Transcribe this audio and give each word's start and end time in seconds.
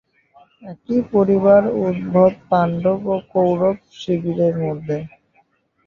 একই 0.63 0.99
পরিবার 1.11 1.61
উদ্ভূত 1.81 2.33
পাণ্ডব 2.49 3.01
ও 3.07 3.25
কৌরব 3.31 3.77
শিবিরের 3.95 4.55
মধ্যে। 4.63 4.97